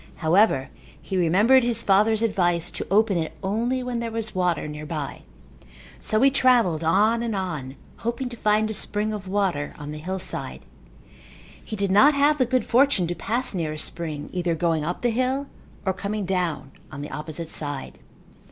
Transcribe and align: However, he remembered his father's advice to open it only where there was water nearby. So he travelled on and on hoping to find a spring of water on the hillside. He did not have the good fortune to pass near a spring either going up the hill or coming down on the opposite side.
However, 0.15 0.71
he 0.99 1.15
remembered 1.15 1.63
his 1.63 1.83
father's 1.83 2.23
advice 2.23 2.71
to 2.71 2.87
open 2.89 3.17
it 3.19 3.37
only 3.43 3.83
where 3.83 3.95
there 3.97 4.09
was 4.09 4.33
water 4.33 4.67
nearby. 4.67 5.21
So 5.99 6.19
he 6.23 6.31
travelled 6.31 6.83
on 6.83 7.21
and 7.21 7.35
on 7.35 7.75
hoping 7.97 8.27
to 8.29 8.35
find 8.35 8.67
a 8.67 8.73
spring 8.73 9.13
of 9.13 9.27
water 9.27 9.75
on 9.77 9.91
the 9.91 9.99
hillside. 9.99 10.65
He 11.63 11.75
did 11.75 11.91
not 11.91 12.15
have 12.15 12.39
the 12.39 12.47
good 12.47 12.65
fortune 12.65 13.05
to 13.05 13.13
pass 13.13 13.53
near 13.53 13.73
a 13.73 13.77
spring 13.77 14.31
either 14.33 14.55
going 14.55 14.83
up 14.83 15.03
the 15.03 15.11
hill 15.11 15.45
or 15.85 15.93
coming 15.93 16.25
down 16.25 16.71
on 16.91 17.03
the 17.03 17.11
opposite 17.11 17.49
side. 17.49 17.99